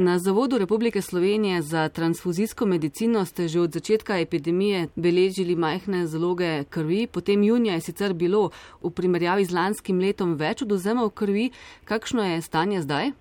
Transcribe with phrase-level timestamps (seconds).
[0.00, 6.64] Na Zavodu Republike Slovenije za transfuzijsko medicino ste že od začetka epidemije beležili majhne zaloge
[6.64, 8.50] krvi, potem junija je sicer bilo
[8.82, 11.50] v primerjavi z lanskim letom več oduzemov krvi.
[11.84, 13.12] Kakšno je stanje zdaj?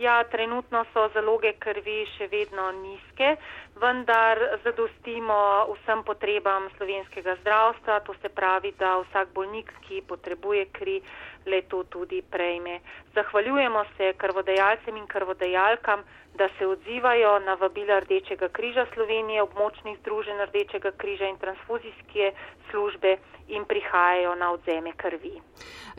[0.00, 3.34] Ja, trenutno so zaloge krvi še vedno nizke,
[3.82, 5.36] vendar zadostimo
[5.74, 7.98] vsem potrebam slovenskega zdravstva.
[8.06, 10.96] To se pravi, da vsak bolnik, ki potrebuje kri,
[11.44, 12.78] le to tudi prejme.
[13.12, 16.06] Zahvaljujemo se krvodajalcem in krvodajalkam,
[16.40, 22.24] da se odzivajo na vabila Rdečega križa Slovenije, območnih združenj Rdečega križa in transfuzijske
[22.70, 23.10] službe
[23.48, 25.34] in prihajajo na odzeme krvi.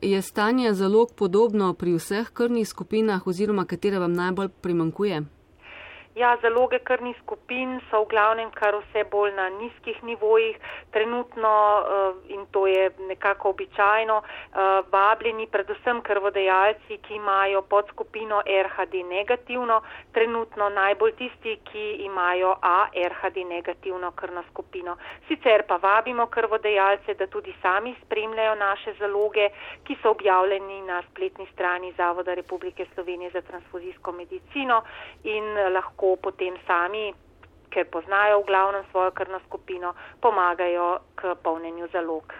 [0.01, 5.21] Je stanje zalog podobno pri vseh krvnih skupinah oziroma katere vam najbolj primankuje?
[6.15, 10.57] Ja, zaloge krvnih skupin so v glavnem kar vse bolj na nizkih nivojih.
[10.91, 19.03] Trenutno, eh, in to je nekako običajno, eh, vabljeni predvsem krvodajalci, ki imajo podskupino RHD
[19.03, 24.97] negativno, trenutno najbolj tisti, ki imajo ARHD negativno krvno skupino.
[25.27, 29.49] Sicer pa vabimo krvodajalce, da tudi sami spremljajo naše zaloge,
[29.83, 34.83] ki so objavljeni na spletni strani Zavoda Republike Slovenije za transfuzijsko medicino
[35.23, 37.13] in lahko lahko potem sami,
[37.69, 42.33] ker poznajo v glavnem svojo krvno skupino, pomagajo k polnjenju zalog.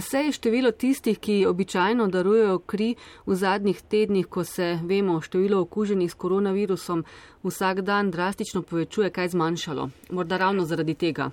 [0.00, 2.94] Se je število tistih, ki običajno darujejo kri
[3.26, 7.04] v zadnjih tednih, ko se, vemo, število okuženih s koronavirusom
[7.44, 9.88] vsak dan drastično povečuje, kaj zmanjšalo?
[10.10, 11.30] Morda ravno zaradi tega.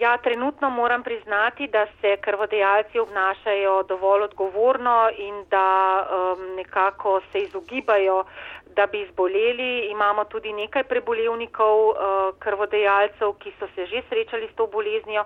[0.00, 5.68] Ja, trenutno moram priznati, da se krvodajalci obnašajo dovolj odgovorno in da
[6.00, 6.25] um,
[6.56, 8.24] nekako se izogibajo
[8.76, 9.88] da bi zboleli.
[9.90, 11.96] Imamo tudi nekaj prebolevnikov, uh,
[12.38, 15.24] krvodajalcev, ki so se že srečali s to boleznijo.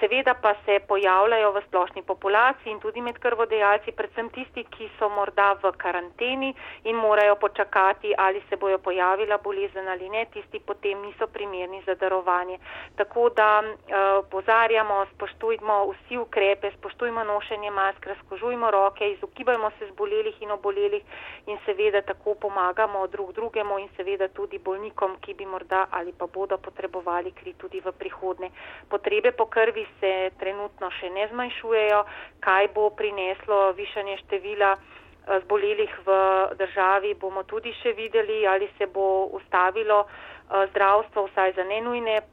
[0.00, 5.08] Seveda pa se pojavljajo v splošni populaciji in tudi med krvodajalci, predvsem tisti, ki so
[5.08, 11.02] morda v karanteni in morajo počakati, ali se bojo pojavila bolezen ali ne, tisti potem
[11.02, 12.58] niso primerni za darovanje.
[12.96, 20.42] Tako da uh, pozarjamo, spoštujmo vsi ukrepe, spoštujmo nošenje mask, razkožujmo roke, izogibajmo se zbolelih
[20.42, 21.02] in obolelih
[21.46, 26.26] in seveda tako pomagamo drug drugemu in seveda tudi bolnikom, ki bi morda ali pa
[26.26, 28.50] bodo potrebovali kri tudi v prihodne.
[28.88, 32.02] Potrebe po krvi se trenutno še ne zmanjšujejo,
[32.40, 36.18] kaj bo prineslo višanje števila eh, zbolelih v
[36.58, 40.06] državi, bomo tudi še videli, ali se bo ustavilo.
[40.52, 42.24] Eh, zdravstvo, vsaj za nenujne eh,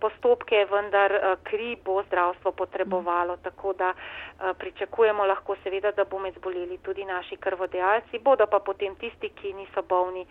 [0.00, 3.36] postopke, vendar eh, kri bo zdravstvo potrebovalo.
[3.36, 3.94] Tako da
[4.58, 9.82] pričakujemo lahko seveda, da bomo zboleli tudi naši krvodajalci, bodo pa potem tisti, ki niso
[9.88, 10.26] bolni,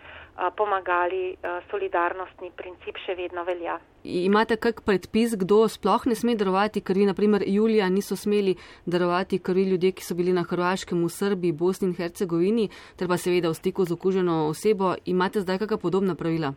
[0.56, 1.38] pomagali.
[1.72, 3.80] Solidarnostni princip še vedno velja.
[4.04, 7.08] Imate kak predpis, kdo sploh ne sme darovati krvi?
[7.10, 11.90] Naprimer, Julija niso smeli darovati krvi ljudje, ki so bili na Hrvaškem, v Srbiji, Bosni
[11.90, 14.94] in Hercegovini, ter pa seveda v stiku z okuženo osebo.
[15.06, 16.54] Imate zdaj kakšna podobna pravila?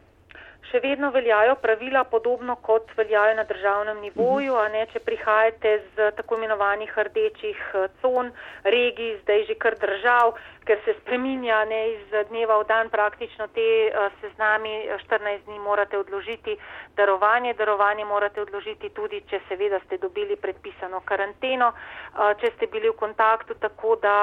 [0.70, 6.10] Še vedno veljajo pravila podobno kot veljajo na državnem nivoju, a ne, če prihajate z
[6.16, 8.30] tako imenovanih rdečih eh, con,
[8.64, 10.36] regij, zdaj že kar držav,
[10.68, 15.58] ker se spreminja ne iz dneva v dan praktično te uh, seznami 14 eh, dni
[15.64, 16.58] morate odložiti
[16.96, 21.70] darovanje, darovanje morate odložiti tudi, če seveda ste dobili predpisano karanteno,
[22.40, 24.16] če ste bili v kontaktu, tako da,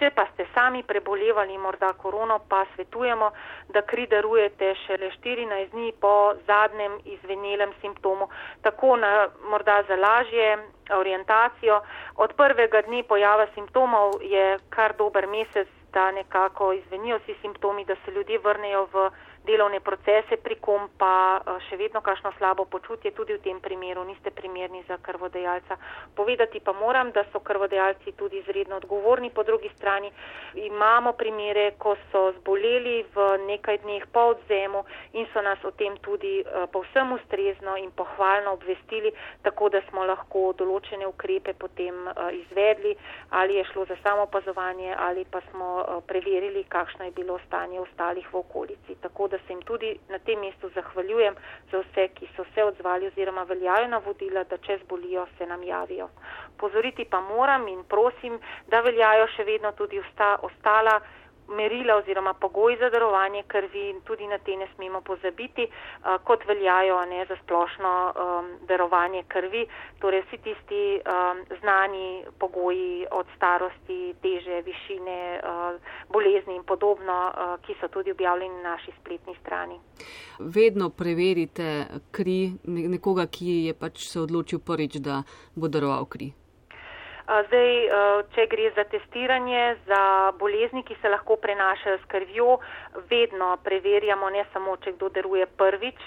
[0.00, 3.30] če pa ste sami prebolevali morda korono, pa svetujemo,
[3.68, 8.28] da kri darujete šele 14 dni po zadnjem izvenelem simptomu,
[8.62, 10.58] tako na morda za lažje
[10.90, 11.80] orientacijo.
[12.16, 17.94] Od prvega dne pojava simptomov je kar dober mesec da nekako izvenijo vsi simptomi, da
[17.94, 19.10] se ljudje vrnejo v
[19.44, 24.04] delovne procese, pri kom pa eh, še vedno kakšno slabo počutje, tudi v tem primeru
[24.06, 25.76] niste primerni za krvodajalca.
[26.14, 30.12] Povedati pa moram, da so krvodajalci tudi izredno odgovorni, po drugi strani
[30.54, 35.96] imamo primere, ko so zboleli v nekaj dneh po odzemu in so nas o tem
[35.98, 39.10] tudi eh, povsem ustrezno in pohvalno obvestili,
[39.42, 42.94] tako da smo lahko določene ukrepe potem eh, izvedli,
[43.30, 48.26] ali je šlo za samo opazovanje ali pa smo preverili, kakšno je bilo stanje ostalih
[48.32, 48.94] v okolici.
[49.02, 51.34] Tako da se jim tudi na tem mestu zahvaljujem
[51.72, 56.08] za vse, ki so se odzvali oziroma veljajo navodila, da če zbolijo, se nam javijo.
[56.60, 61.00] Pozoriti pa moram in prosim, da veljajo še vedno tudi osta, ostala
[61.48, 65.66] merila oziroma pogoji za darovanje krvi in tudi na te ne smemo pozabiti,
[66.24, 69.66] kot veljajo ne za splošno um, darovanje krvi,
[70.00, 75.80] torej vsi tisti um, znani pogoji od starosti, teže, višine, uh,
[76.12, 79.80] bolezni in podobno, uh, ki so tudi objavljeni na naši spletni strani.
[80.38, 85.22] Vedno preverite kri nekoga, ki je pač se odločil prvič, da
[85.54, 86.32] bo daroval kri.
[87.22, 87.72] Zdaj,
[88.34, 92.58] če gre za testiranje za bolezni, ki se lahko prenašajo s krvjo,
[93.10, 96.02] vedno preverjamo ne samo, če kdo deruje prvič,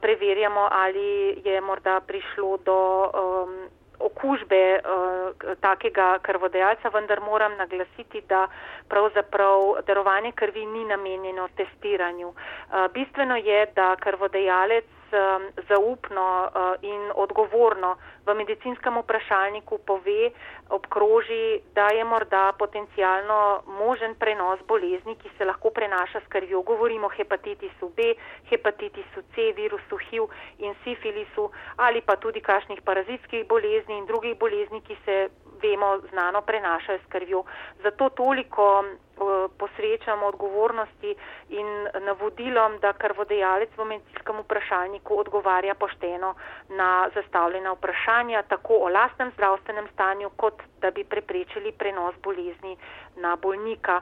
[0.00, 3.54] preverjamo, ali je morda prišlo do um,
[4.00, 8.46] okužbe uh, takega krvodajalca, vendar moram naglasiti, da
[8.88, 12.28] pravzaprav darovanje krvi ni namenjeno testiranju.
[12.28, 14.84] Uh, bistveno je, da krvodajalec
[15.68, 17.96] zaupno uh, in odgovorno
[18.26, 20.30] v medicinskem vprašalniku pove,
[20.70, 26.62] obkroži, da je morda potencijalno možen prenos bolezni, ki se lahko prenaša s krvjo.
[26.62, 28.14] Govorimo o hepatitisu B,
[28.50, 30.28] hepatitisu C, virusu HIV
[30.58, 35.28] in sifilisu ali pa tudi kakšnih parazitskih bolezni in drugih bolezni, ki se
[35.62, 37.44] vemo znano prenašajo s krvjo.
[37.82, 38.84] Zato toliko
[39.58, 41.14] posvečamo odgovornosti
[41.48, 41.66] in
[42.06, 46.34] navodilom, da krvodajalec v medicinskem vprašalniku odgovarja pošteno
[46.68, 52.76] na zastavljena vprašanja, tako o lastnem zdravstvenem stanju, kot da bi preprečili prenos bolezni
[53.16, 54.00] na bolnika.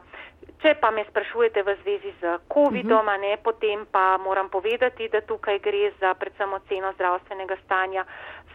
[0.62, 3.20] Če pa me sprašujete v zvezi z COVID-om, uh -huh.
[3.20, 8.05] ne, potem pa moram povedati, da tukaj gre za predvsem oceno zdravstvenega stanja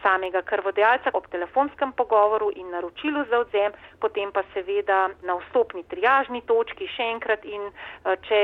[0.03, 6.43] samega krvodajalca ob telefonskem pogovoru in naročilu za odzem, potem pa seveda na vstopni triažni
[6.45, 8.43] točki še enkrat in eh, če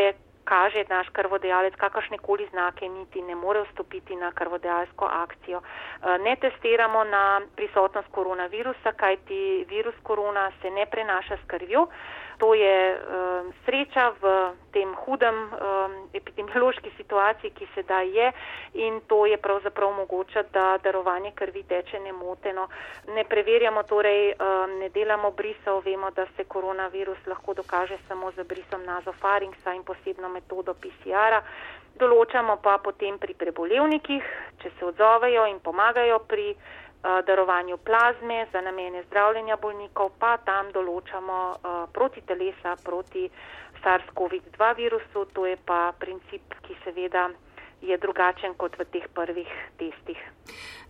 [0.50, 5.62] kaže naš krvodajalec kakršne koli znake, niti ne more vstopiti na krvodajalsko akcijo.
[5.62, 11.88] Eh, ne testiramo na prisotnost koronavirusa, kajti virus korona se ne prenaša s krvjo.
[12.40, 14.32] To je um, sreča v
[14.72, 18.32] tem hudem um, epidemiološki situaciji, ki sedaj je
[18.74, 22.68] in to je pravzaprav mogoče, da darovanje krvi teče nemoteno.
[23.16, 28.44] Ne preverjamo, torej um, ne delamo brisov, vemo, da se koronavirus lahko dokaže samo z
[28.44, 31.42] brisom nazofaringsa in posebno metodo PCR-a.
[32.00, 34.24] Določamo pa potem pri prebolevnikih,
[34.62, 36.54] če se odzovejo in pomagajo pri
[37.04, 43.30] darovanju plazme za namene zdravljenja bolnikov, pa tam določamo uh, proti telesa, proti
[43.84, 45.26] SARS-CoV-2 virusu.
[45.34, 47.30] To je pa princip, ki seveda
[47.82, 49.48] je drugačen kot v teh prvih
[49.80, 50.20] testih.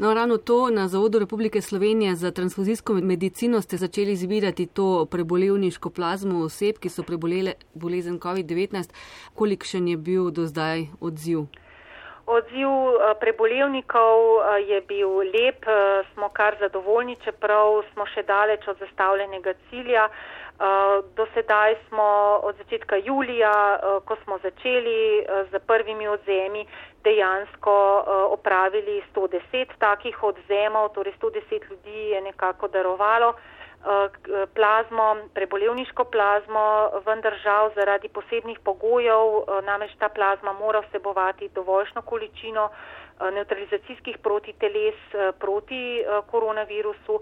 [0.02, 5.90] No, ravno to na Zavodu Republike Slovenije za transfuzijsko medicino ste začeli zbirati to prebolevniško
[5.90, 8.90] plazmo oseb, ki so prebolele bolezen COVID-19.
[9.36, 11.46] Kolikšen je bil do zdaj odziv?
[12.30, 18.68] Odziv eh, prebolevnikov eh, je bil lep, eh, smo kar zadovoljni, čeprav smo še daleč
[18.70, 20.10] od zastavljenega cilja.
[21.16, 22.06] Do sedaj smo
[22.44, 23.52] od začetka julija,
[24.04, 26.66] ko smo začeli z prvimi odzemi,
[27.04, 27.76] dejansko
[28.36, 33.32] opravili 110 takih odzemov, torej 110 ljudi je nekako darovalo.
[33.80, 41.50] Eh, plazmo, prebolevniško plazmo, vendar žal zaradi posebnih pogojev, eh, namreč ta plazma mora vsebovati
[41.56, 44.96] dovoljšno količino eh, neutralizacijskih protiteles
[45.40, 47.22] proti koronavirusu,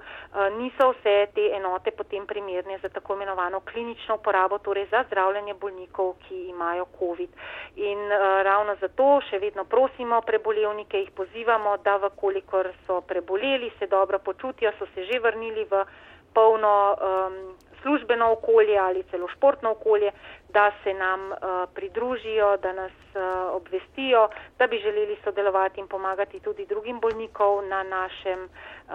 [0.58, 6.14] niso vse te enote potem primerne za tako imenovano klinično uporabo, torej za zdravljanje bolnikov,
[6.28, 7.30] ki imajo COVID.
[7.76, 8.10] In
[8.44, 14.72] ravno zato še vedno prosimo prebolevnike, jih pozivamo, da vkolikor so preboleli, se dobro počutijo,
[14.80, 15.86] so se že vrnili v
[16.34, 20.12] polno um, službeno okolje ali celo športno okolje,
[20.50, 21.38] da se nam uh,
[21.74, 24.30] pridružijo, da nas uh, obvestijo,
[24.60, 28.94] da bi želeli sodelovati in pomagati tudi drugim bolnikom na našem uh,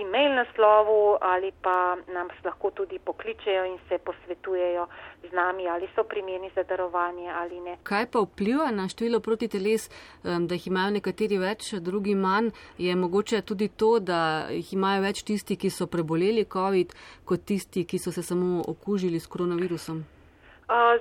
[0.00, 4.86] e-mail naslovu ali pa nam lahko tudi pokličejo in se posvetujejo
[5.30, 7.76] z nami, ali so primerni za darovanje ali ne.
[7.82, 9.90] Kaj pa vpliva na število protiteles,
[10.24, 12.50] um, da jih imajo nekateri več, drugi manj?
[12.78, 17.84] Je mogoče tudi to, da jih imajo več tisti, ki so preboleli COVID, kot tisti,
[17.84, 20.04] ki so se samo okužili s koronavirusom?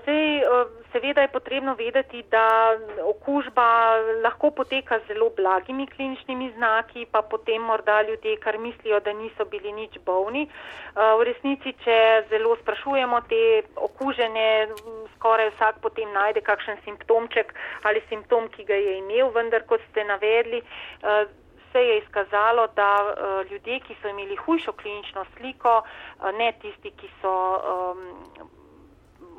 [0.04, 0.42] Zdaj,
[0.92, 7.62] seveda je potrebno vedeti, da okužba lahko poteka z zelo blagimi kliničnimi znaki, pa potem
[7.62, 10.48] morda ljudje, kar mislijo, da niso bili nič bolni.
[10.96, 11.98] V resnici, če
[12.30, 14.68] zelo sprašujemo te okužene,
[15.16, 17.54] skoraj vsak potem najde kakšen simptomček
[17.84, 20.64] ali simptom, ki ga je imel, vendar kot ste navedli,
[21.72, 22.90] se je izkazalo, da
[23.50, 25.82] ljudje, ki so imeli hujšo klinično sliko,
[26.38, 27.34] ne tisti, ki so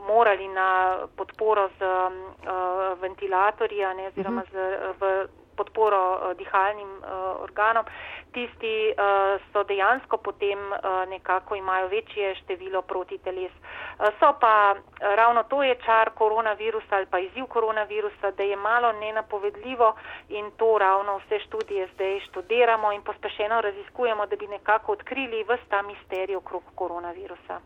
[0.06, 4.54] morali na podporo z uh, ventilatorji, ne, oziroma z,
[5.00, 7.84] v podporo uh, dihalnim uh, organom.
[8.32, 13.52] Tisti uh, so dejansko potem uh, nekako imajo večje število protiteles.
[13.52, 18.92] Uh, so pa ravno to je čar koronavirusa ali pa izziv koronavirusa, da je malo
[18.92, 19.94] nenapovedljivo
[20.28, 25.82] in to ravno vse študije zdaj študiramo in pospešeno raziskujemo, da bi nekako odkrili vsta
[25.82, 27.60] misterij okrog koronavirusa.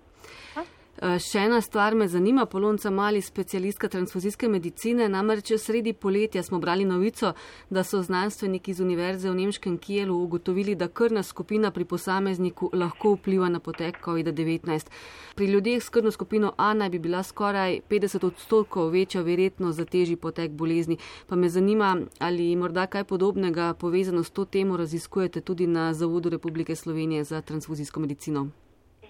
[0.54, 0.85] Hm?
[0.96, 6.58] Eh, še ena stvar me zanima, Polonca Mali, specialistka transfuzijske medicine, namreč sredi poletja smo
[6.58, 7.34] brali novico,
[7.68, 13.12] da so znanstveniki z Univerze v Nemškem Kijelu ugotovili, da krvna skupina pri posamezniku lahko
[13.18, 14.88] vpliva na potek COVID-19.
[15.36, 19.84] Pri ljudeh s krvno skupino A naj bi bila skoraj 50 odstotkov večja verjetnost za
[19.84, 20.96] težji potek bolezni.
[21.26, 26.28] Pa me zanima, ali morda kaj podobnega povezano s to temo raziskujete tudi na Zavodu
[26.28, 28.48] Republike Slovenije za transfuzijsko medicino.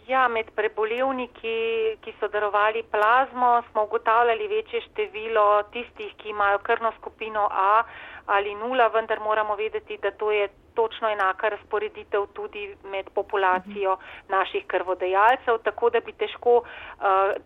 [0.06, 1.52] Ja, med prebolevniki,
[2.02, 7.82] ki so darovali plazmo, smo ugotavljali večje število tistih, ki imajo krvno skupino A
[8.26, 13.97] ali nula, vendar moramo vedeti, da to je točno enaka razporeditev tudi med populacijo
[14.28, 16.64] naših krvodajalcev, tako da bi težko uh,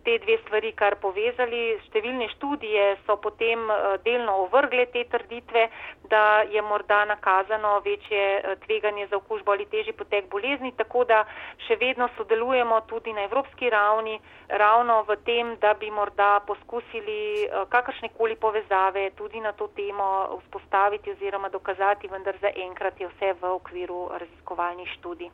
[0.05, 1.61] te dve stvari kar povezali.
[1.87, 5.69] Številne študije so potem uh, delno ovrgle te trditve,
[6.11, 11.23] da je morda nakazano večje uh, tveganje za okužbo ali težji potek bolezni, tako da
[11.69, 14.19] še vedno sodelujemo tudi na evropski ravni
[14.49, 20.11] ravno v tem, da bi morda poskusili kakršnekoli povezave tudi na to temo
[20.43, 20.70] vzpostaviti
[21.13, 25.29] oziroma dokazati, vendar za enkrat je vse v okviru raziskovalnih študij.